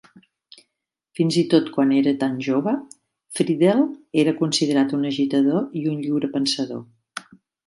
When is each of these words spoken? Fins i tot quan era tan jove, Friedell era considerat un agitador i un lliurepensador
Fins 1.19 1.35
i 1.41 1.43
tot 1.51 1.67
quan 1.75 1.91
era 1.97 2.13
tan 2.23 2.39
jove, 2.47 2.73
Friedell 3.41 3.85
era 4.23 4.35
considerat 4.41 4.97
un 5.01 5.07
agitador 5.11 5.63
i 5.83 5.85
un 5.95 6.01
lliurepensador 6.07 6.83